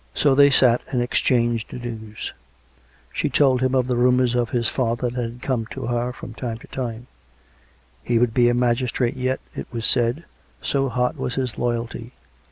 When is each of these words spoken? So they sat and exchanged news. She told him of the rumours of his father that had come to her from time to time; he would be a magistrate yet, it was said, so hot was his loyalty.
So 0.15 0.33
they 0.33 0.49
sat 0.49 0.81
and 0.89 0.99
exchanged 0.99 1.71
news. 1.73 2.33
She 3.13 3.29
told 3.29 3.61
him 3.61 3.75
of 3.75 3.85
the 3.85 3.95
rumours 3.95 4.33
of 4.33 4.49
his 4.49 4.67
father 4.67 5.11
that 5.11 5.21
had 5.23 5.41
come 5.43 5.67
to 5.67 5.85
her 5.85 6.11
from 6.11 6.33
time 6.33 6.57
to 6.57 6.67
time; 6.69 7.05
he 8.01 8.17
would 8.17 8.33
be 8.33 8.49
a 8.49 8.55
magistrate 8.55 9.15
yet, 9.15 9.39
it 9.55 9.67
was 9.71 9.85
said, 9.85 10.25
so 10.59 10.89
hot 10.89 11.17
was 11.17 11.35
his 11.35 11.55
loyalty. 11.59 12.13